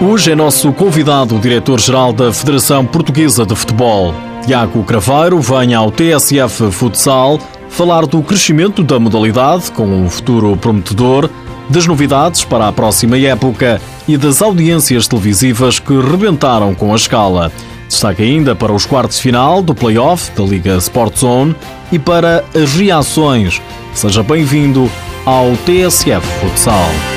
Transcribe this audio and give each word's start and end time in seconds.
Hoje 0.00 0.32
é 0.32 0.34
nosso 0.34 0.72
convidado 0.72 1.36
o 1.36 1.38
diretor-geral 1.38 2.12
da 2.12 2.32
Federação 2.32 2.84
Portuguesa 2.84 3.46
de 3.46 3.54
Futebol. 3.54 4.12
Tiago 4.44 4.82
Craveiro 4.82 5.40
vem 5.40 5.72
ao 5.72 5.90
TSF 5.90 6.70
Futsal 6.72 7.38
falar 7.68 8.04
do 8.04 8.20
crescimento 8.20 8.82
da 8.82 8.98
modalidade 8.98 9.70
com 9.70 9.86
um 9.86 10.10
futuro 10.10 10.56
prometedor, 10.56 11.30
das 11.70 11.86
novidades 11.86 12.44
para 12.44 12.66
a 12.68 12.72
próxima 12.72 13.16
época 13.18 13.80
e 14.06 14.16
das 14.16 14.42
audiências 14.42 15.06
televisivas 15.06 15.78
que 15.78 15.94
rebentaram 15.94 16.74
com 16.74 16.92
a 16.92 16.96
escala. 16.96 17.52
Destaque 17.88 18.22
ainda 18.22 18.54
para 18.56 18.72
os 18.72 18.84
quartos 18.84 19.20
final 19.20 19.62
do 19.62 19.74
play-off 19.74 20.32
da 20.32 20.42
Liga 20.42 20.76
Sport 20.76 21.18
Zone 21.18 21.56
e 21.92 22.00
para 22.00 22.44
as 22.54 22.72
reações. 22.74 23.62
Seja 23.94 24.24
bem-vindo 24.24 24.90
ao 25.24 25.52
TSF 25.64 26.26
Futsal. 26.40 27.13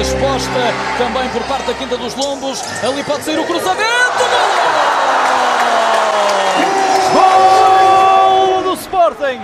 Resposta 0.00 0.50
também 0.96 1.28
por 1.28 1.42
parte 1.42 1.66
da 1.66 1.74
Quinta 1.74 1.94
dos 1.94 2.14
Lombos. 2.14 2.62
Ali 2.82 3.04
pode 3.04 3.22
sair 3.22 3.38
o 3.38 3.44
cruzamento. 3.44 4.24
Gol 7.12 8.62
do 8.62 8.80
Sporting. 8.80 9.42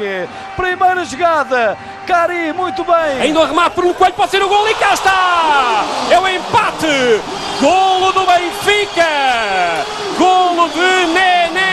Primeira 0.56 1.04
jogada. 1.04 1.76
Cari, 2.06 2.54
muito 2.54 2.82
bem. 2.84 3.20
Ainda 3.20 3.40
o 3.40 3.44
remate 3.44 3.74
por 3.74 3.84
um 3.84 3.92
coelho, 3.92 4.14
pode 4.14 4.30
ser 4.30 4.42
o 4.42 4.48
gol 4.48 4.66
e 4.66 4.74
cá 4.76 4.94
está! 4.94 5.84
É 6.10 6.18
o 6.18 6.26
empate! 6.26 7.20
Golo 7.60 8.12
do 8.12 8.24
Benfica! 8.24 9.04
Golo 10.16 10.70
de 10.70 11.06
Nené! 11.12 11.65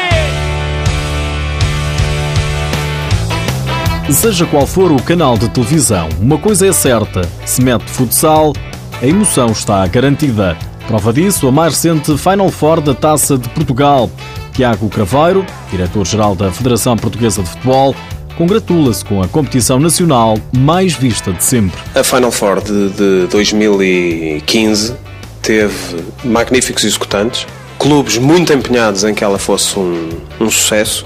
Seja 4.12 4.46
qual 4.46 4.68
for 4.68 4.92
o 4.92 5.02
canal 5.02 5.38
de 5.38 5.50
televisão, 5.50 6.08
uma 6.20 6.38
coisa 6.38 6.68
é 6.68 6.72
certa: 6.74 7.22
se 7.46 7.62
mete 7.62 7.90
futsal, 7.90 8.54
a 9.02 9.08
emoção 9.08 9.48
está 9.48 9.86
garantida. 9.88 10.58
Prova 10.88 11.14
disso 11.14 11.48
a 11.48 11.52
mais 11.52 11.74
recente 11.74 12.18
Final 12.18 12.50
Four 12.50 12.82
da 12.82 12.94
Taça 12.94 13.38
de 13.38 13.48
Portugal. 13.50 14.10
Tiago 14.54 14.88
Craveiro, 14.90 15.46
diretor-geral 15.72 16.36
da 16.36 16.52
Federação 16.52 16.96
Portuguesa 16.96 17.42
de 17.42 17.50
Futebol, 17.50 17.96
congratula-se 18.38 19.04
com 19.04 19.22
a 19.22 19.28
competição 19.28 19.80
nacional 19.80 20.38
mais 20.56 20.94
vista 20.94 21.32
de 21.34 21.44
sempre. 21.44 21.80
A 21.96 22.04
Final 22.04 22.32
Four 22.32 22.62
de, 22.62 22.90
de 22.90 23.28
2015 23.28 24.96
teve 25.42 26.04
magníficos 26.24 26.84
executantes, 26.84 27.48
clubes 27.80 28.18
muito 28.18 28.54
empenhados 28.54 29.04
em 29.04 29.14
que 29.14 29.24
ela 29.24 29.40
fosse 29.40 29.80
um, 29.80 30.10
um 30.40 30.50
sucesso, 30.52 31.06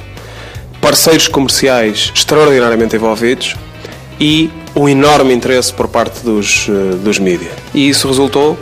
parceiros 0.81 1.27
comerciais 1.27 2.11
extraordinariamente 2.13 2.95
envolvidos 2.95 3.55
e 4.19 4.49
um 4.75 4.87
enorme 4.87 5.33
interesse 5.33 5.73
por 5.73 5.87
parte 5.87 6.23
dos, 6.23 6.67
eh, 6.69 6.95
dos 6.97 7.19
mídias. 7.19 7.53
E 7.73 7.89
isso 7.89 8.07
resultou 8.07 8.57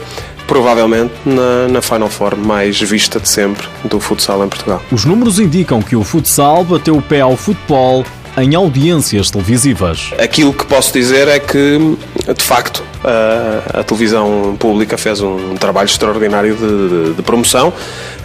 provavelmente 0.46 1.12
na, 1.24 1.68
na 1.68 1.82
Final 1.82 2.08
Four 2.08 2.36
mais 2.36 2.80
vista 2.80 3.18
de 3.18 3.28
sempre 3.28 3.66
do 3.84 4.00
futsal 4.00 4.44
em 4.44 4.48
Portugal. 4.48 4.82
Os 4.90 5.04
números 5.04 5.38
indicam 5.38 5.82
que 5.82 5.96
o 5.96 6.04
futsal 6.04 6.64
bateu 6.64 6.96
o 6.96 7.02
pé 7.02 7.20
ao 7.20 7.36
futebol 7.36 8.04
em 8.38 8.54
audiências 8.54 9.30
televisivas. 9.30 10.12
Aquilo 10.18 10.52
que 10.52 10.64
posso 10.66 10.92
dizer 10.92 11.26
é 11.26 11.38
que, 11.38 11.96
de 12.36 12.44
facto, 12.44 12.82
a, 13.06 13.80
a 13.80 13.84
televisão 13.84 14.56
pública 14.58 14.98
fez 14.98 15.20
um 15.20 15.54
trabalho 15.56 15.86
extraordinário 15.86 16.56
de, 16.56 16.88
de, 16.88 17.14
de, 17.14 17.22
promoção, 17.22 17.72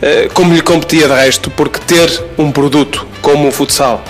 eh, 0.01 0.27
como 0.33 0.53
lhe 0.53 0.61
competia 0.61 1.07
de 1.07 1.13
resto, 1.13 1.51
porque 1.51 1.79
ter 1.79 2.23
um 2.37 2.51
produto 2.51 3.05
como 3.21 3.47
o 3.47 3.52
futsal, 3.52 4.03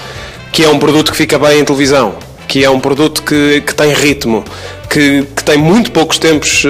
que 0.52 0.64
é 0.64 0.69
um 0.69 0.80
produto 0.80 1.11
que 1.11 1.17
fica 1.17 1.38
bem 1.38 1.59
em 1.59 1.66
televisão, 1.66 2.16
que 2.47 2.64
é 2.64 2.69
um 2.69 2.80
produto 2.80 3.22
que, 3.23 3.61
que 3.61 3.75
tem 3.75 3.94
ritmo, 3.94 4.44
que, 4.89 5.23
que, 5.36 5.44
tem 5.44 5.58
muito 5.58 5.92
poucos 5.92 6.17
tempos 6.17 6.66
uh, 6.66 6.69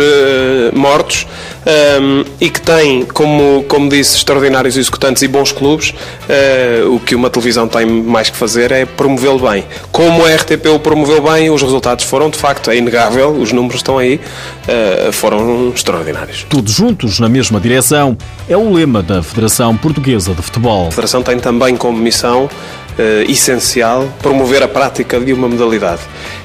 mortos 0.77 1.25
um, 1.66 2.23
e 2.40 2.50
que 2.50 2.62
tem, 2.62 3.06
como, 3.06 3.64
como 3.67 3.90
disse, 3.90 4.17
extraordinários 4.17 4.78
executantes 4.78 5.22
e 5.22 5.28
bons 5.28 5.52
clubes, 5.52 5.90
uh, 5.92 6.94
o 6.94 7.00
que 7.00 7.16
uma 7.16 7.30
televisão 7.30 7.68
tem 7.68 7.86
mais 7.86 8.30
que 8.30 8.38
fazer 8.38 8.72
é 8.72 8.85
promovê-lo 8.85 9.40
bem. 9.40 9.66
Como 9.91 10.25
a 10.25 10.35
RTP 10.35 10.68
o 10.74 10.80
promoveu 10.80 11.22
bem, 11.22 11.50
os 11.50 11.62
resultados 11.62 12.06
foram, 12.06 12.30
de 12.30 12.38
facto, 12.38 12.72
é 12.72 12.78
inegável, 12.78 13.31
os 13.31 13.52
números 13.52 13.78
estão 13.78 13.97
aí, 13.97 14.19
uh, 14.68 15.12
foram 15.12 15.72
extraordinários. 15.74 16.46
Todos 16.50 16.74
juntos 16.74 17.19
na 17.19 17.30
mesma 17.30 17.59
direção 17.59 18.18
é 18.50 18.58
o 18.58 18.74
lema 18.74 19.03
da 19.03 19.22
Federação 19.22 19.75
Portuguesa 19.78 20.34
de 20.34 20.41
Futebol. 20.41 20.88
A 20.88 20.91
Federação 20.91 21.22
tem 21.22 21.40
também 21.40 21.75
como 21.75 21.97
missão 21.97 22.46
uh, 22.46 23.31
essencial 23.31 24.08
promover 24.22 24.64
a 24.64 24.68
prática 24.68 25.19
de 25.19 25.34
uma 25.34 25.47
modalidade. 25.47 26.02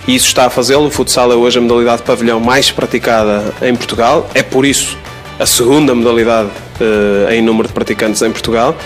E 0.07 0.15
isso 0.15 0.27
está 0.27 0.47
a 0.47 0.51
fazê-lo. 0.51 0.87
O 0.87 0.91
futsal 0.91 1.33
é 1.33 1.35
hoje 1.35 1.59
a 1.59 1.61
modalidade 1.61 2.03
pavilhão 2.03 2.39
mais 2.39 2.71
praticada 2.71 3.55
em 3.63 3.75
Portugal. 3.75 4.29
É 4.35 4.43
por 4.43 4.65
isso 4.65 4.97
a 5.39 5.47
segunda 5.47 5.95
modalidade 5.95 6.51
uh, 6.81 7.31
em 7.31 7.43
número 7.43 7.69
de 7.69 7.75
praticantes 7.75 8.23
em 8.23 8.31
Portugal. 8.31 8.77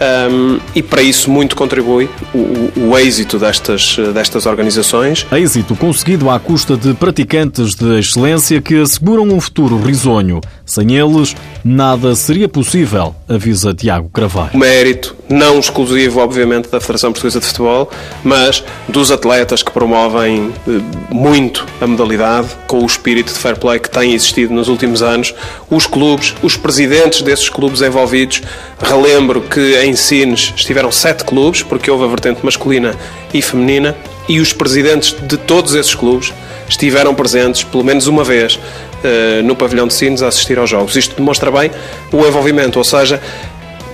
Um, 0.00 0.58
e 0.74 0.82
para 0.82 1.02
isso 1.02 1.30
muito 1.30 1.54
contribui 1.54 2.08
o, 2.34 2.88
o, 2.88 2.98
êxito 2.98 3.38
destas, 3.38 3.96
destas 4.14 4.46
organizações. 4.46 5.26
Êxito 5.30 5.76
conseguido 5.76 6.30
à 6.30 6.40
custa 6.40 6.74
de 6.74 6.94
praticantes 6.94 7.74
de 7.74 7.98
excelência 7.98 8.62
que 8.62 8.80
asseguram 8.80 9.24
um 9.24 9.40
futuro 9.40 9.76
risonho. 9.76 10.40
Sem 10.64 10.96
eles, 10.96 11.36
nada 11.64 12.14
seria 12.14 12.48
possível, 12.48 13.14
avisa 13.28 13.74
Tiago 13.74 14.08
Cravalho. 14.08 14.56
Mérito 14.56 15.16
não 15.28 15.58
exclusivo, 15.58 16.20
obviamente, 16.20 16.68
da 16.68 16.80
Federação 16.80 17.12
Portuguesa 17.12 17.40
de 17.40 17.46
Futebol, 17.46 17.90
mas 18.24 18.64
dos 18.88 19.10
atletas 19.10 19.62
que 19.62 19.70
promovem 19.70 20.52
eh, 20.66 20.80
muito 21.12 21.66
a 21.80 21.86
modalidade, 21.86 22.48
com 22.66 22.82
o 22.82 22.86
espírito 22.86 23.32
de 23.32 23.38
fair 23.38 23.56
play 23.56 23.78
que 23.78 23.90
tem 23.90 24.12
existido 24.12 24.52
nos 24.52 24.68
últimos 24.68 25.02
anos, 25.02 25.34
os 25.68 25.86
clubes, 25.86 26.34
os 26.42 26.56
presidentes 26.56 27.22
desses 27.22 27.48
clubes 27.48 27.80
envolvidos. 27.80 28.42
Relembro 28.80 29.40
que 29.42 29.76
em 29.82 29.89
Sines 29.94 30.52
estiveram 30.56 30.90
sete 30.90 31.24
clubes, 31.24 31.62
porque 31.62 31.90
houve 31.90 32.04
a 32.04 32.08
vertente 32.08 32.44
masculina 32.44 32.94
e 33.32 33.42
feminina, 33.42 33.96
e 34.28 34.40
os 34.40 34.52
presidentes 34.52 35.14
de 35.22 35.36
todos 35.36 35.74
esses 35.74 35.94
clubes 35.94 36.32
estiveram 36.68 37.14
presentes 37.14 37.64
pelo 37.64 37.82
menos 37.84 38.06
uma 38.06 38.22
vez 38.22 38.54
uh, 38.54 39.42
no 39.42 39.56
pavilhão 39.56 39.86
de 39.86 39.94
Sines 39.94 40.22
a 40.22 40.28
assistir 40.28 40.58
aos 40.58 40.70
jogos. 40.70 40.94
Isto 40.96 41.16
demonstra 41.16 41.50
bem 41.50 41.70
o 42.12 42.24
envolvimento, 42.26 42.78
ou 42.78 42.84
seja, 42.84 43.20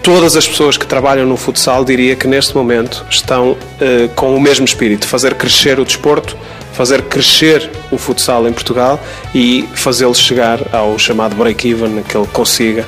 todas 0.02 0.36
as 0.36 0.46
pessoas 0.46 0.76
que 0.76 0.86
trabalham 0.86 1.26
no 1.26 1.36
futsal 1.36 1.84
diria 1.84 2.14
que 2.14 2.28
neste 2.28 2.54
momento 2.54 3.04
estão 3.10 3.52
uh, 3.52 4.08
com 4.14 4.36
o 4.36 4.40
mesmo 4.40 4.64
espírito, 4.64 5.06
fazer 5.06 5.34
crescer 5.34 5.80
o 5.80 5.84
desporto, 5.84 6.36
fazer 6.72 7.02
crescer 7.02 7.70
o 7.90 7.96
futsal 7.96 8.46
em 8.46 8.52
Portugal 8.52 9.00
e 9.34 9.66
fazê-lo 9.74 10.14
chegar 10.14 10.60
ao 10.72 10.98
chamado 10.98 11.34
break-even, 11.34 12.02
que 12.02 12.16
ele 12.16 12.26
consiga 12.26 12.86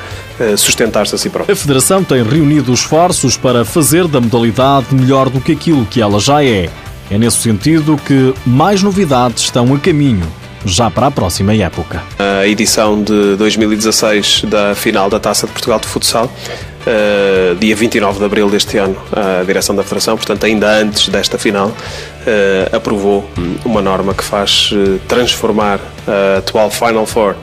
sustentar-se 0.56 1.15
a 1.15 1.19
si 1.19 1.31
próprio. 1.31 1.53
A 1.53 1.56
Federação 1.56 2.04
tem 2.04 2.22
reunido 2.22 2.72
esforços 2.72 3.37
para 3.37 3.65
fazer 3.65 4.06
da 4.06 4.21
modalidade 4.21 4.94
melhor 4.94 5.28
do 5.28 5.41
que 5.41 5.53
aquilo 5.53 5.84
que 5.87 6.00
ela 6.00 6.21
já 6.21 6.44
é. 6.44 6.69
É 7.10 7.16
nesse 7.16 7.38
sentido 7.38 7.99
que 8.06 8.34
mais 8.47 8.82
novidades 8.82 9.44
estão 9.44 9.75
a 9.75 9.78
caminho 9.78 10.26
já 10.65 10.91
para 10.91 11.06
a 11.06 11.10
próxima 11.10 11.54
época. 11.54 12.03
A 12.19 12.47
edição 12.47 13.03
de 13.03 13.37
2016 13.37 14.43
da 14.44 14.75
final 14.75 15.09
da 15.09 15.19
Taça 15.19 15.47
de 15.47 15.53
Portugal 15.53 15.78
de 15.81 15.87
Futsal, 15.87 16.26
uh, 16.26 17.55
dia 17.56 17.75
29 17.75 18.19
de 18.19 18.25
abril 18.25 18.50
deste 18.50 18.76
ano, 18.76 18.97
a 19.12 19.43
direção 19.44 19.75
da 19.75 19.82
Federação, 19.82 20.16
portanto, 20.16 20.44
ainda 20.44 20.70
antes 20.70 21.09
desta 21.09 21.38
final, 21.38 21.69
uh, 21.69 22.76
aprovou 22.76 23.28
uma 23.65 23.81
norma 23.81 24.12
que 24.12 24.25
faz 24.25 24.70
uh, 24.72 24.99
transformar 25.09 25.81
a 26.06 26.38
atual 26.38 26.70
Final 26.70 27.06
Four 27.06 27.37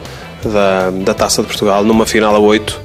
da, 0.44 0.92
da 0.92 1.14
Taça 1.14 1.42
de 1.42 1.48
Portugal 1.48 1.84
numa 1.84 2.06
final 2.06 2.36
a 2.36 2.40
8 2.40 2.85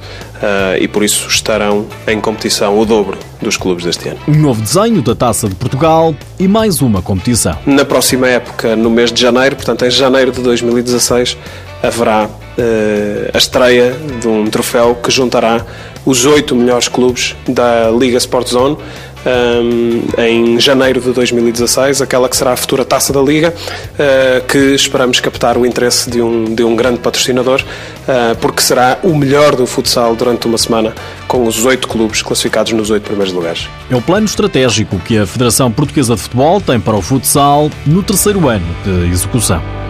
e 0.79 0.87
por 0.87 1.03
isso 1.03 1.27
estarão 1.27 1.87
em 2.07 2.19
competição 2.19 2.77
o 2.79 2.85
dobro 2.85 3.17
dos 3.41 3.57
clubes 3.57 3.85
deste 3.85 4.09
ano. 4.09 4.19
Um 4.27 4.35
novo 4.35 4.61
desenho 4.61 5.01
da 5.01 5.15
Taça 5.15 5.47
de 5.47 5.55
Portugal 5.55 6.15
e 6.39 6.47
mais 6.47 6.81
uma 6.81 7.01
competição. 7.01 7.57
Na 7.65 7.85
próxima 7.85 8.27
época, 8.27 8.75
no 8.75 8.89
mês 8.89 9.11
de 9.11 9.21
janeiro, 9.21 9.55
portanto 9.55 9.85
em 9.85 9.91
janeiro 9.91 10.31
de 10.31 10.41
2016, 10.41 11.37
haverá 11.83 12.25
uh, 12.25 13.31
a 13.33 13.37
estreia 13.37 13.95
de 14.19 14.27
um 14.27 14.45
troféu 14.45 14.95
que 14.95 15.11
juntará 15.11 15.65
os 16.05 16.25
oito 16.25 16.55
melhores 16.55 16.87
clubes 16.87 17.35
da 17.47 17.89
Liga 17.91 18.17
Sport 18.17 18.49
Zone 18.49 18.77
um, 19.25 20.21
em 20.21 20.59
janeiro 20.59 20.99
de 20.99 21.11
2016, 21.11 22.01
aquela 22.01 22.27
que 22.29 22.35
será 22.35 22.53
a 22.53 22.55
futura 22.55 22.85
taça 22.85 23.13
da 23.13 23.21
Liga, 23.21 23.53
uh, 23.53 24.45
que 24.47 24.57
esperamos 24.75 25.19
captar 25.19 25.57
o 25.57 25.65
interesse 25.65 26.09
de 26.09 26.21
um, 26.21 26.53
de 26.53 26.63
um 26.63 26.75
grande 26.75 26.99
patrocinador, 26.99 27.61
uh, 27.61 28.35
porque 28.37 28.61
será 28.61 28.99
o 29.03 29.15
melhor 29.15 29.55
do 29.55 29.65
futsal 29.65 30.15
durante 30.15 30.47
uma 30.47 30.57
semana, 30.57 30.93
com 31.27 31.45
os 31.45 31.65
oito 31.65 31.87
clubes 31.87 32.21
classificados 32.21 32.71
nos 32.73 32.89
oito 32.89 33.03
primeiros 33.03 33.33
lugares. 33.33 33.69
É 33.89 33.95
o 33.95 34.01
plano 34.01 34.25
estratégico 34.25 34.99
que 34.99 35.17
a 35.17 35.25
Federação 35.25 35.71
Portuguesa 35.71 36.15
de 36.15 36.21
Futebol 36.21 36.59
tem 36.61 36.79
para 36.79 36.95
o 36.95 37.01
futsal 37.01 37.69
no 37.85 38.03
terceiro 38.03 38.47
ano 38.47 38.65
de 38.83 39.11
execução. 39.11 39.80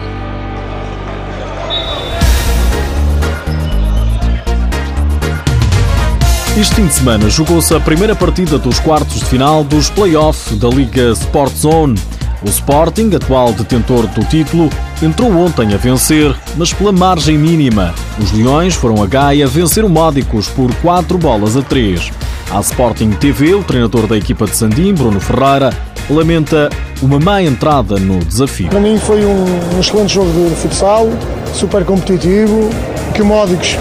Este 6.54 6.74
fim 6.74 6.86
de 6.86 6.92
semana 6.92 7.30
jogou-se 7.30 7.74
a 7.74 7.80
primeira 7.80 8.14
partida 8.14 8.58
dos 8.58 8.78
quartos 8.78 9.20
de 9.20 9.24
final 9.24 9.64
dos 9.64 9.88
play-off 9.88 10.54
da 10.56 10.68
Liga 10.68 11.12
Sport 11.12 11.56
Zone. 11.56 11.98
O 12.42 12.48
Sporting, 12.48 13.10
atual 13.16 13.54
detentor 13.54 14.06
do 14.08 14.22
título, 14.26 14.68
entrou 15.02 15.32
ontem 15.34 15.72
a 15.72 15.78
vencer, 15.78 16.36
mas 16.58 16.70
pela 16.70 16.92
margem 16.92 17.38
mínima. 17.38 17.94
Os 18.18 18.32
Leões 18.32 18.74
foram 18.74 19.02
a 19.02 19.06
Gaia 19.06 19.46
vencer 19.46 19.82
o 19.82 19.88
Módicos 19.88 20.46
por 20.48 20.72
4 20.76 21.16
bolas 21.16 21.56
a 21.56 21.62
3. 21.62 22.10
A 22.50 22.60
Sporting 22.60 23.12
TV, 23.12 23.54
o 23.54 23.64
treinador 23.64 24.06
da 24.06 24.18
equipa 24.18 24.44
de 24.44 24.54
Sandim, 24.54 24.92
Bruno 24.92 25.20
Ferreira, 25.20 25.72
lamenta 26.10 26.68
uma 27.00 27.18
má 27.18 27.42
entrada 27.42 27.98
no 27.98 28.18
desafio. 28.18 28.68
Para 28.68 28.80
mim 28.80 28.98
foi 28.98 29.24
um, 29.24 29.44
um 29.74 29.80
excelente 29.80 30.12
jogo 30.12 30.30
de 30.50 30.54
futsal, 30.56 31.08
super 31.54 31.82
competitivo, 31.86 32.68
que 33.14 33.22
o 33.22 33.24
Módicos 33.24 33.78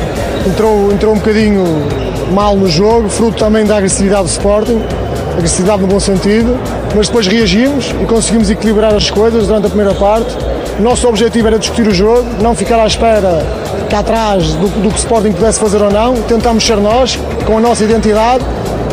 entrou, 0.48 0.90
entrou 0.94 1.14
um 1.14 1.18
bocadinho 1.18 1.66
mal 2.32 2.56
no 2.56 2.68
jogo, 2.68 3.10
fruto 3.10 3.38
também 3.38 3.66
da 3.66 3.78
agressividade 3.78 4.24
do 4.24 4.30
Sporting, 4.30 4.82
agressividade 5.38 5.82
no 5.82 5.88
bom 5.88 6.00
sentido, 6.00 6.58
mas 6.96 7.08
depois 7.08 7.28
reagimos 7.28 7.94
e 8.02 8.06
conseguimos 8.06 8.50
equilibrar 8.50 8.94
as 8.94 9.10
coisas 9.10 9.48
durante 9.48 9.66
a 9.66 9.70
primeira 9.70 9.94
parte. 9.94 10.36
Nosso 10.80 11.08
objetivo 11.08 11.48
era 11.48 11.60
discutir 11.60 11.88
o 11.88 11.94
jogo, 11.94 12.26
não 12.42 12.56
ficar 12.56 12.80
à 12.80 12.88
espera 12.88 13.46
cá 13.90 14.00
atrás 14.00 14.54
do, 14.54 14.68
do 14.68 14.90
que 14.90 14.96
o 14.96 14.98
Sporting 14.98 15.34
pudesse 15.34 15.60
fazer 15.60 15.82
ou 15.82 15.92
não. 15.92 16.16
Tentamos 16.24 16.66
ser 16.66 16.78
nós, 16.78 17.20
com 17.46 17.58
a 17.58 17.62
nossa 17.62 17.84
identidade, 17.84 18.44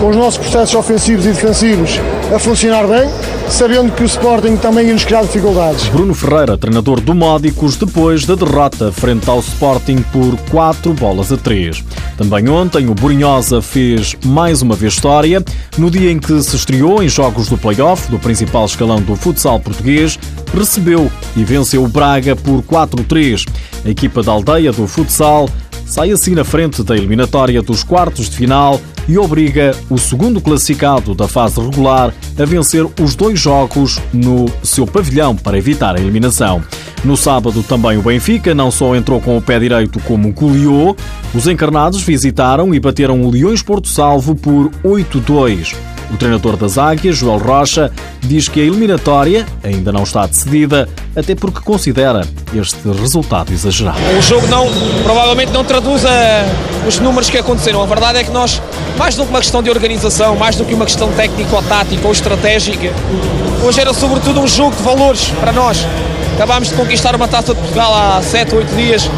com 0.00 0.08
os 0.08 0.16
nossos 0.16 0.38
processos 0.38 0.74
ofensivos 0.74 1.24
e 1.24 1.30
defensivos 1.30 2.00
a 2.34 2.38
funcionar 2.38 2.86
bem, 2.86 3.08
sabendo 3.50 3.92
que 3.92 4.02
o 4.02 4.06
Sporting 4.06 4.56
também 4.56 4.86
ia 4.86 4.92
nos 4.92 5.04
criar 5.04 5.22
dificuldades. 5.22 5.88
Bruno 5.88 6.14
Ferreira, 6.14 6.56
treinador 6.56 7.00
do 7.00 7.14
Módicos, 7.14 7.76
depois 7.76 8.24
da 8.24 8.34
derrota 8.34 8.92
frente 8.92 9.28
ao 9.28 9.40
Sporting 9.40 10.02
por 10.12 10.36
4 10.50 10.92
bolas 10.94 11.32
a 11.32 11.36
3. 11.36 11.82
Também 12.16 12.48
ontem 12.48 12.88
o 12.88 12.94
Borinhosa 12.94 13.62
fez 13.62 14.16
mais 14.24 14.62
uma 14.62 14.74
vez 14.74 14.94
história, 14.94 15.42
no 15.76 15.90
dia 15.90 16.10
em 16.10 16.18
que 16.18 16.42
se 16.42 16.56
estreou 16.56 17.02
em 17.02 17.08
jogos 17.08 17.48
do 17.48 17.56
play-off 17.56 18.10
do 18.10 18.18
principal 18.18 18.66
escalão 18.66 19.00
do 19.00 19.16
futsal 19.16 19.58
português, 19.60 20.18
recebeu 20.52 21.10
e 21.36 21.44
venceu 21.44 21.84
o 21.84 21.88
Braga 21.88 22.34
por 22.34 22.62
4-3. 22.62 23.46
A 23.84 23.90
equipa 23.90 24.22
da 24.22 24.32
aldeia 24.32 24.72
do 24.72 24.86
futsal 24.86 25.48
sai 25.88 26.12
assim 26.12 26.34
na 26.34 26.44
frente 26.44 26.82
da 26.82 26.96
eliminatória 26.96 27.62
dos 27.62 27.82
quartos 27.82 28.28
de 28.28 28.36
final 28.36 28.80
e 29.08 29.16
obriga 29.16 29.74
o 29.88 29.96
segundo 29.96 30.40
classificado 30.40 31.14
da 31.14 31.26
fase 31.26 31.58
regular 31.60 32.12
a 32.38 32.44
vencer 32.44 32.86
os 33.00 33.14
dois 33.14 33.40
jogos 33.40 33.98
no 34.12 34.46
seu 34.62 34.86
pavilhão 34.86 35.34
para 35.34 35.58
evitar 35.58 35.96
a 35.96 36.00
eliminação. 36.00 36.62
No 37.04 37.16
sábado 37.16 37.62
também 37.62 37.96
o 37.96 38.02
Benfica 38.02 38.54
não 38.54 38.70
só 38.70 38.94
entrou 38.94 39.20
com 39.20 39.36
o 39.36 39.42
pé 39.42 39.58
direito 39.58 39.98
como 40.00 40.32
goleou, 40.32 40.96
os 41.34 41.46
encarnados 41.46 42.02
visitaram 42.02 42.74
e 42.74 42.78
bateram 42.78 43.22
o 43.22 43.30
Leões 43.30 43.62
Porto 43.62 43.88
Salvo 43.88 44.34
por 44.34 44.70
8-2. 44.84 45.74
O 46.10 46.16
treinador 46.16 46.56
das 46.56 46.78
Águias, 46.78 47.16
Joel 47.18 47.38
Rocha, 47.38 47.90
diz 48.20 48.48
que 48.48 48.60
a 48.60 48.64
eliminatória 48.64 49.46
ainda 49.62 49.92
não 49.92 50.04
está 50.04 50.26
decidida, 50.26 50.88
até 51.14 51.34
porque 51.34 51.60
considera 51.60 52.26
este 52.54 52.76
resultado 52.88 53.52
exagerado. 53.52 53.98
O 54.18 54.22
jogo 54.22 54.46
não, 54.46 54.66
provavelmente 55.02 55.52
não 55.52 55.64
traduz 55.64 56.04
a, 56.06 56.44
os 56.86 56.98
números 56.98 57.28
que 57.28 57.36
aconteceram. 57.36 57.82
A 57.82 57.86
verdade 57.86 58.18
é 58.18 58.24
que 58.24 58.30
nós, 58.30 58.62
mais 58.96 59.14
do 59.16 59.24
que 59.24 59.30
uma 59.30 59.40
questão 59.40 59.62
de 59.62 59.70
organização, 59.70 60.36
mais 60.36 60.56
do 60.56 60.64
que 60.64 60.74
uma 60.74 60.86
questão 60.86 61.12
técnica 61.12 61.54
ou 61.54 61.62
ou 62.04 62.12
estratégica, 62.12 62.92
hoje 63.62 63.80
era 63.80 63.92
sobretudo 63.92 64.40
um 64.40 64.46
jogo 64.46 64.74
de 64.74 64.82
valores 64.82 65.28
para 65.40 65.52
nós. 65.52 65.86
Acabámos 66.38 66.68
de 66.68 66.74
conquistar 66.76 67.16
uma 67.16 67.26
taça 67.26 67.52
de 67.52 67.58
Portugal 67.58 67.92
há 67.92 68.22
7, 68.22 68.54
8 68.54 68.76
dias 68.76 69.10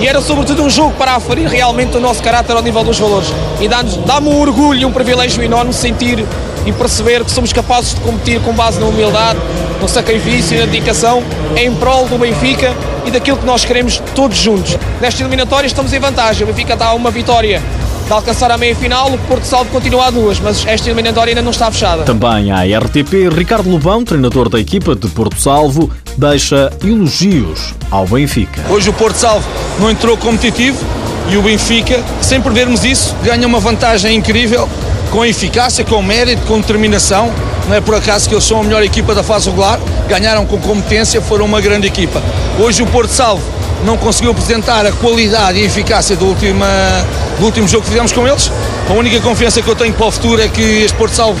e 0.00 0.08
era 0.08 0.22
sobretudo 0.22 0.62
um 0.62 0.70
jogo 0.70 0.92
para 0.92 1.14
aferir 1.14 1.46
realmente 1.46 1.94
o 1.98 2.00
nosso 2.00 2.22
caráter 2.22 2.56
ao 2.56 2.62
nível 2.62 2.82
dos 2.82 2.98
valores. 2.98 3.28
E 3.60 3.68
dá-me 3.68 3.94
dá 4.06 4.18
um 4.18 4.40
orgulho 4.40 4.80
e 4.80 4.84
um 4.86 4.90
privilégio 4.90 5.42
enorme 5.42 5.74
sentir 5.74 6.24
e 6.64 6.72
perceber 6.72 7.22
que 7.24 7.30
somos 7.30 7.52
capazes 7.52 7.94
de 7.94 8.00
competir 8.00 8.40
com 8.40 8.54
base 8.54 8.80
na 8.80 8.86
humildade, 8.86 9.38
no 9.82 9.86
sacrifício 9.86 10.56
e 10.56 10.60
na 10.60 10.64
dedicação 10.64 11.22
em 11.58 11.74
prol 11.74 12.08
do 12.08 12.16
Benfica 12.16 12.74
e 13.04 13.10
daquilo 13.10 13.36
que 13.36 13.44
nós 13.44 13.66
queremos 13.66 14.02
todos 14.14 14.38
juntos. 14.38 14.78
Nesta 14.98 15.20
eliminatória 15.22 15.66
estamos 15.66 15.92
em 15.92 15.98
vantagem. 15.98 16.44
O 16.44 16.46
Benfica 16.46 16.72
está 16.72 16.86
a 16.86 16.94
uma 16.94 17.10
vitória 17.10 17.60
de 18.06 18.12
alcançar 18.12 18.50
a 18.50 18.58
meia-final, 18.58 19.12
o 19.12 19.18
Porto 19.18 19.44
Salvo 19.44 19.70
continua 19.70 20.06
a 20.06 20.10
duas, 20.10 20.40
mas 20.40 20.66
esta 20.66 20.88
eliminatória 20.88 21.30
ainda 21.30 21.42
não 21.42 21.50
está 21.50 21.70
fechada. 21.70 22.02
Também 22.02 22.50
à 22.50 22.62
RTP, 22.78 23.28
Ricardo 23.34 23.70
Lobão, 23.70 24.04
treinador 24.04 24.48
da 24.48 24.58
equipa 24.58 24.94
de 24.94 25.08
Porto 25.08 25.40
Salvo, 25.40 25.90
deixa 26.16 26.72
elogios 26.82 27.74
ao 27.90 28.06
Benfica. 28.06 28.62
Hoje 28.68 28.88
o 28.88 28.92
Porto 28.92 29.16
Salvo 29.16 29.46
não 29.78 29.90
entrou 29.90 30.16
competitivo 30.16 30.78
e 31.28 31.36
o 31.36 31.42
Benfica, 31.42 32.02
sem 32.20 32.40
perdermos 32.40 32.84
isso, 32.84 33.14
ganha 33.22 33.46
uma 33.46 33.60
vantagem 33.60 34.16
incrível 34.16 34.68
com 35.10 35.24
eficácia, 35.24 35.84
com 35.84 36.02
mérito, 36.02 36.42
com 36.46 36.60
determinação. 36.60 37.32
Não 37.68 37.76
é 37.76 37.80
por 37.80 37.94
acaso 37.94 38.28
que 38.28 38.34
eles 38.34 38.44
são 38.44 38.60
a 38.60 38.64
melhor 38.64 38.82
equipa 38.82 39.14
da 39.14 39.22
fase 39.22 39.48
regular, 39.48 39.78
ganharam 40.08 40.44
com 40.46 40.58
competência, 40.58 41.20
foram 41.20 41.44
uma 41.44 41.60
grande 41.60 41.86
equipa. 41.86 42.22
Hoje 42.58 42.82
o 42.82 42.86
Porto 42.86 43.10
Salvo 43.10 43.42
não 43.84 43.96
conseguiu 43.96 44.30
apresentar 44.30 44.86
a 44.86 44.92
qualidade 44.92 45.58
e 45.58 45.64
eficácia 45.64 46.16
do, 46.16 46.26
última, 46.26 46.66
do 47.38 47.44
último 47.44 47.68
jogo 47.68 47.84
que 47.84 47.90
fizemos 47.90 48.12
com 48.12 48.26
eles. 48.26 48.50
A 48.88 48.92
única 48.92 49.20
confiança 49.20 49.62
que 49.62 49.68
eu 49.68 49.76
tenho 49.76 49.92
para 49.92 50.06
o 50.06 50.10
futuro 50.10 50.40
é 50.40 50.48
que 50.48 50.62
este 50.62 50.96
Porto 50.96 51.14
Salvo 51.14 51.40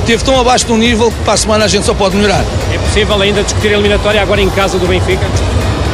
esteve 0.00 0.24
tão 0.24 0.40
abaixo 0.40 0.66
do 0.66 0.76
nível 0.76 1.10
que 1.10 1.22
para 1.24 1.34
a 1.34 1.36
semana 1.36 1.64
a 1.64 1.68
gente 1.68 1.86
só 1.86 1.94
pode 1.94 2.16
melhorar. 2.16 2.44
É 2.72 2.78
possível 2.78 3.20
ainda 3.20 3.42
discutir 3.42 3.68
a 3.68 3.72
eliminatória 3.72 4.20
agora 4.20 4.40
em 4.40 4.50
casa 4.50 4.78
do 4.78 4.86
Benfica? 4.86 5.24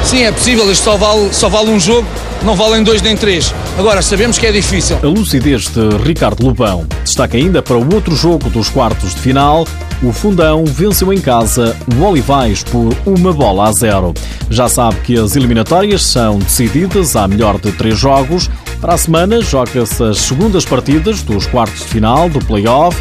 Sim, 0.02 0.22
é 0.22 0.32
possível, 0.32 0.70
isto 0.70 0.84
só 0.84 0.96
vale, 0.96 1.32
só 1.32 1.48
vale 1.48 1.70
um 1.70 1.80
jogo, 1.80 2.06
não 2.44 2.54
valem 2.54 2.82
dois 2.82 3.02
nem 3.02 3.16
três. 3.16 3.52
Agora, 3.76 4.00
sabemos 4.00 4.38
que 4.38 4.46
é 4.46 4.52
difícil. 4.52 4.96
A 5.02 5.06
lucidez 5.06 5.66
de 5.66 5.88
Ricardo 6.04 6.44
Lobão 6.44 6.86
destaca 7.04 7.36
ainda 7.36 7.60
para 7.60 7.76
o 7.76 7.94
outro 7.94 8.14
jogo 8.14 8.48
dos 8.48 8.68
quartos 8.68 9.14
de 9.14 9.20
final. 9.20 9.66
O 10.02 10.12
Fundão 10.12 10.64
venceu 10.64 11.12
em 11.12 11.20
casa 11.20 11.74
o 11.98 12.04
Olivais 12.04 12.62
por 12.62 12.94
uma 13.04 13.32
bola 13.32 13.68
a 13.68 13.72
zero. 13.72 14.14
Já 14.48 14.68
sabe 14.68 14.96
que 15.00 15.18
as 15.18 15.34
eliminatórias 15.34 16.04
são 16.04 16.38
decididas 16.38 17.16
à 17.16 17.26
melhor 17.26 17.58
de 17.58 17.72
três 17.72 17.98
jogos. 17.98 18.48
Para 18.80 18.94
a 18.94 18.98
semana, 18.98 19.40
joga-se 19.40 20.04
as 20.04 20.18
segundas 20.18 20.64
partidas 20.64 21.22
dos 21.22 21.46
quartos 21.46 21.80
de 21.80 21.86
final 21.86 22.28
do 22.28 22.38
play-off. 22.38 22.96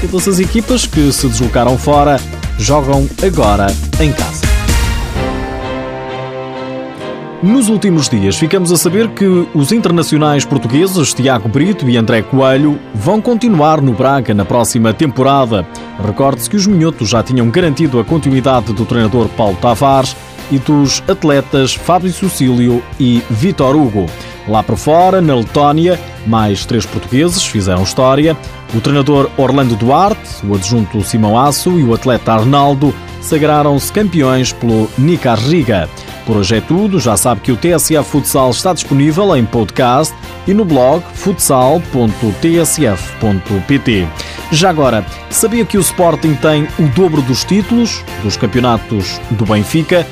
Todas 0.00 0.28
as 0.28 0.38
equipas 0.38 0.86
que 0.86 1.12
se 1.12 1.26
deslocaram 1.26 1.76
fora 1.76 2.20
jogam 2.56 3.08
agora 3.22 3.66
em 4.00 4.12
casa. 4.12 4.46
Nos 7.42 7.68
últimos 7.68 8.08
dias, 8.08 8.36
ficamos 8.36 8.72
a 8.72 8.76
saber 8.76 9.08
que 9.08 9.24
os 9.54 9.70
internacionais 9.70 10.44
portugueses 10.44 11.12
Tiago 11.12 11.48
Brito 11.48 11.88
e 11.88 11.96
André 11.96 12.22
Coelho 12.22 12.78
vão 12.94 13.20
continuar 13.20 13.80
no 13.80 13.92
Braga 13.92 14.32
na 14.32 14.44
próxima 14.44 14.92
temporada. 14.94 15.66
Recorde-se 16.04 16.48
que 16.50 16.56
os 16.56 16.66
minhotos 16.66 17.08
já 17.08 17.22
tinham 17.22 17.50
garantido 17.50 18.00
a 18.00 18.04
continuidade 18.04 18.72
do 18.72 18.84
treinador 18.84 19.28
Paulo 19.36 19.56
Tavares 19.60 20.16
e 20.50 20.58
dos 20.58 21.02
atletas 21.08 21.74
Fábio 21.74 22.12
Sucílio 22.12 22.82
e 22.98 23.22
Vitor 23.30 23.76
Hugo. 23.76 24.06
Lá 24.48 24.62
por 24.62 24.76
fora, 24.76 25.20
na 25.20 25.34
Letónia, 25.34 26.00
mais 26.26 26.64
três 26.64 26.86
portugueses 26.86 27.44
fizeram 27.44 27.82
história. 27.82 28.36
O 28.74 28.80
treinador 28.80 29.30
Orlando 29.36 29.76
Duarte, 29.76 30.46
o 30.46 30.54
adjunto 30.54 31.02
Simão 31.02 31.38
Aço 31.38 31.78
e 31.78 31.84
o 31.84 31.92
atleta 31.92 32.32
Arnaldo 32.32 32.94
sagraram-se 33.20 33.92
campeões 33.92 34.52
pelo 34.52 34.88
Nica 34.96 35.34
Riga. 35.34 35.88
Por 36.24 36.38
hoje 36.38 36.56
é 36.56 36.60
tudo. 36.60 36.98
Já 36.98 37.16
sabe 37.16 37.42
que 37.42 37.52
o 37.52 37.56
TSF 37.56 38.04
Futsal 38.04 38.50
está 38.50 38.72
disponível 38.72 39.36
em 39.36 39.44
podcast 39.44 40.14
e 40.46 40.54
no 40.54 40.64
blog 40.64 41.02
futsal.tsf.pt. 41.14 44.08
Já 44.50 44.70
agora, 44.70 45.04
sabia 45.28 45.66
que 45.66 45.76
o 45.76 45.80
Sporting 45.80 46.34
tem 46.34 46.66
o 46.78 46.88
dobro 46.94 47.20
dos 47.20 47.44
títulos 47.44 48.02
dos 48.22 48.36
campeonatos 48.36 49.20
do 49.30 49.44
Benfica? 49.44 50.06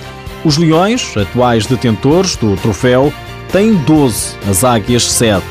Os 0.44 0.58
Leões, 0.58 1.16
atuais 1.16 1.66
detentores 1.66 2.36
do 2.36 2.54
troféu, 2.56 3.12
têm 3.52 3.74
12, 3.74 4.36
as 4.48 4.64
Águias 4.64 5.04
7. 5.04 5.44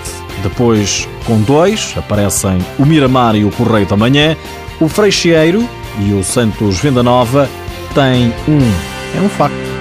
Depois, 0.44 1.08
com 1.26 1.42
dois, 1.42 1.94
aparecem 1.98 2.60
o 2.78 2.86
Miramar 2.86 3.36
e 3.36 3.44
o 3.44 3.52
Correio 3.52 3.86
da 3.86 3.98
Manhã. 3.98 4.38
O 4.80 4.88
Freixeiro 4.88 5.68
e 6.00 6.14
o 6.14 6.24
Santos 6.24 6.80
Venda 6.80 7.02
Nova 7.02 7.50
têm 7.94 8.34
um. 8.48 9.18
É 9.18 9.22
um 9.22 9.30
facto. 9.30 9.75